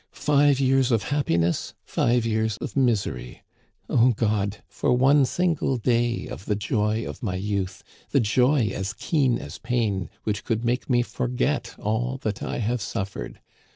Five 0.13 0.59
years 0.59 0.91
of 0.91 1.03
happiness! 1.13 1.75
Five 1.85 2.25
years 2.25 2.57
of 2.57 2.75
misery! 2.75 3.43
O 3.87 4.13
God! 4.13 4.63
for 4.67 4.93
one 4.97 5.25
single 5.25 5.77
day 5.77 6.25
of 6.27 6.45
the 6.47 6.55
joy 6.55 7.07
of 7.07 7.21
my 7.21 7.35
youth, 7.35 7.83
the 8.09 8.19
joy 8.19 8.69
as 8.73 8.93
keen 8.93 9.37
as 9.37 9.59
pain, 9.59 10.09
which 10.23 10.43
could 10.43 10.65
make 10.65 10.89
me 10.89 11.03
forget 11.03 11.75
all 11.77 12.17
that 12.23 12.41
I 12.41 12.57
have 12.57 12.81
suffered 12.81 13.41